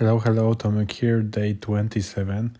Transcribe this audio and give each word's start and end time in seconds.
Hello, 0.00 0.18
hello, 0.18 0.54
Tomek 0.54 0.92
here, 0.92 1.20
day 1.20 1.52
27. 1.52 2.56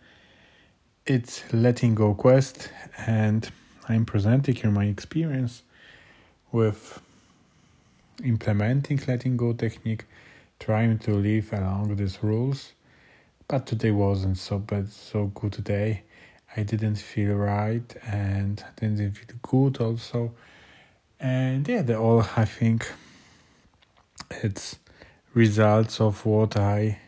It's 1.06 1.42
Letting 1.54 1.94
Go 1.94 2.12
Quest, 2.12 2.68
and 2.98 3.50
I'm 3.88 4.04
presenting 4.04 4.56
here 4.56 4.70
my 4.70 4.84
experience 4.84 5.62
with 6.52 7.00
implementing 8.22 9.00
letting 9.08 9.38
go 9.38 9.54
technique, 9.54 10.04
trying 10.58 10.98
to 10.98 11.14
live 11.14 11.50
along 11.54 11.96
these 11.96 12.22
rules. 12.22 12.74
But 13.48 13.64
today 13.64 13.90
wasn't 13.90 14.36
so 14.36 14.58
bad, 14.58 14.92
so 14.92 15.28
good 15.28 15.54
today. 15.54 16.02
I 16.54 16.62
didn't 16.62 16.96
feel 16.96 17.36
right 17.36 17.96
and 18.06 18.62
didn't 18.76 19.14
feel 19.14 19.38
good 19.40 19.80
also. 19.80 20.34
And 21.18 21.66
yeah, 21.66 21.80
they 21.80 21.96
all 21.96 22.20
I 22.36 22.44
think 22.44 22.92
it's 24.30 24.78
results 25.32 26.02
of 26.02 26.26
what 26.26 26.58
I 26.58 26.98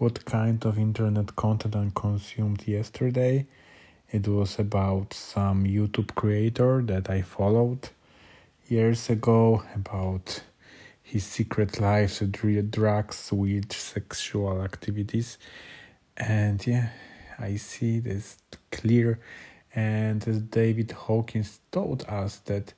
what 0.00 0.24
kind 0.24 0.64
of 0.64 0.78
internet 0.78 1.36
content 1.36 1.76
I 1.76 1.90
consumed 1.94 2.66
yesterday. 2.66 3.46
It 4.10 4.26
was 4.26 4.58
about 4.58 5.12
some 5.12 5.64
YouTube 5.64 6.14
creator 6.14 6.80
that 6.86 7.10
I 7.10 7.20
followed 7.20 7.90
years 8.66 9.10
ago 9.10 9.62
about 9.74 10.42
his 11.02 11.24
secret 11.24 11.78
life, 11.82 12.22
drugs, 12.70 13.30
weed, 13.30 13.70
sexual 13.72 14.62
activities. 14.62 15.36
And 16.16 16.66
yeah, 16.66 16.88
I 17.38 17.56
see 17.56 18.00
this 18.00 18.38
clear. 18.72 19.20
And 19.74 20.26
as 20.26 20.40
David 20.40 20.92
Hawkins 20.92 21.60
told 21.70 22.06
us 22.08 22.38
that 22.46 22.72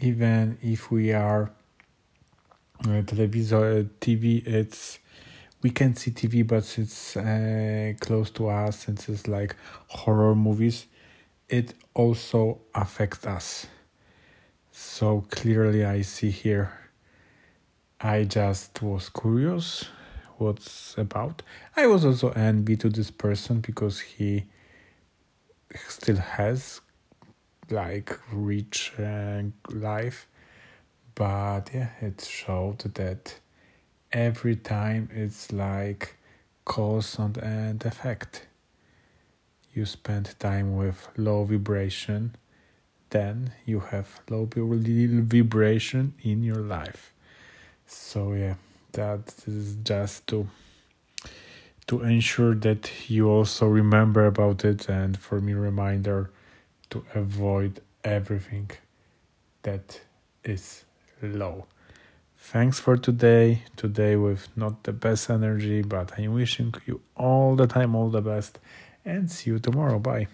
even 0.00 0.58
if 0.60 0.90
we 0.90 1.14
are 1.14 1.50
uh, 2.86 3.00
television, 3.06 3.88
TV, 4.02 4.46
it's 4.46 4.98
we 5.66 5.70
can 5.70 5.96
see 5.96 6.12
TV, 6.12 6.46
but 6.46 6.78
it's 6.78 7.16
uh, 7.16 7.92
close 7.98 8.30
to 8.30 8.46
us 8.46 8.84
since 8.84 9.08
it's 9.08 9.26
like 9.26 9.56
horror 9.88 10.32
movies. 10.32 10.86
It 11.48 11.74
also 11.92 12.60
affects 12.72 13.26
us. 13.26 13.66
So 14.70 15.24
clearly, 15.28 15.84
I 15.84 16.02
see 16.02 16.30
here. 16.30 16.70
I 18.00 18.22
just 18.22 18.80
was 18.80 19.08
curious 19.08 19.86
what's 20.38 20.94
about. 20.96 21.42
I 21.76 21.88
was 21.88 22.04
also 22.04 22.30
envy 22.30 22.76
to 22.76 22.88
this 22.88 23.10
person 23.10 23.58
because 23.58 23.98
he 23.98 24.44
still 25.88 26.18
has 26.38 26.80
like 27.70 28.16
rich 28.32 28.92
uh, 29.00 29.42
life, 29.70 30.28
but 31.16 31.70
yeah, 31.74 31.88
it 32.00 32.20
showed 32.20 32.78
that 32.94 33.40
every 34.12 34.56
time 34.56 35.08
it's 35.12 35.52
like 35.52 36.16
cause 36.64 37.18
and 37.18 37.84
effect. 37.84 38.46
You 39.72 39.84
spend 39.84 40.34
time 40.38 40.76
with 40.76 41.08
low 41.16 41.44
vibration, 41.44 42.34
then 43.10 43.52
you 43.64 43.80
have 43.80 44.20
low 44.30 44.48
vibration 44.52 46.14
in 46.22 46.42
your 46.42 46.56
life. 46.56 47.12
So 47.86 48.32
yeah, 48.32 48.54
that 48.92 49.34
is 49.46 49.76
just 49.84 50.26
to 50.28 50.48
to 51.86 52.02
ensure 52.02 52.54
that 52.54 52.90
you 53.08 53.28
also 53.28 53.66
remember 53.66 54.26
about 54.26 54.64
it 54.64 54.88
and 54.88 55.16
for 55.16 55.40
me 55.40 55.52
reminder 55.52 56.30
to 56.90 57.04
avoid 57.14 57.80
everything 58.02 58.70
that 59.62 60.00
is 60.42 60.84
low. 61.22 61.66
Thanks 62.52 62.78
for 62.78 62.96
today. 62.96 63.62
Today 63.74 64.14
with 64.14 64.48
not 64.56 64.84
the 64.84 64.92
best 64.92 65.28
energy, 65.28 65.82
but 65.82 66.12
I'm 66.16 66.32
wishing 66.32 66.72
you 66.86 67.00
all 67.16 67.56
the 67.56 67.66
time 67.66 67.96
all 67.96 68.08
the 68.08 68.20
best 68.20 68.60
and 69.04 69.28
see 69.28 69.50
you 69.50 69.58
tomorrow. 69.58 69.98
Bye. 69.98 70.28